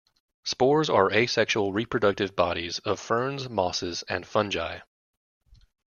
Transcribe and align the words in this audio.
Spores 0.43 0.89
are 0.89 1.11
asexual 1.11 1.73
reproductive 1.73 2.35
bodies 2.35 2.79
of 2.79 2.99
ferns, 2.99 3.47
mosses 3.47 4.01
and 4.09 4.25
fungi. 4.25 4.79